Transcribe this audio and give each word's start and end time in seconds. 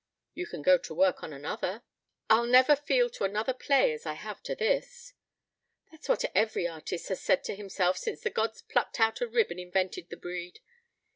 "You 0.33 0.47
can 0.47 0.63
go 0.63 0.79
to 0.79 0.95
work 0.95 1.21
on 1.21 1.31
another." 1.31 1.83
"I'll 2.27 2.47
never 2.47 2.75
feel 2.75 3.07
to 3.11 3.23
another 3.23 3.53
play 3.53 3.93
as 3.93 4.03
I 4.07 4.13
have 4.13 4.41
to 4.49 4.55
this." 4.55 5.13
"That's 5.91 6.09
what 6.09 6.25
every 6.33 6.67
artist 6.67 7.09
has 7.09 7.21
said 7.21 7.43
to 7.43 7.55
himself 7.55 7.99
since 7.99 8.21
the 8.21 8.31
gods 8.31 8.63
plucked 8.63 8.99
out 8.99 9.21
a 9.21 9.27
rib 9.27 9.51
and 9.51 9.59
invented 9.59 10.09
the 10.09 10.17
breed. 10.17 10.59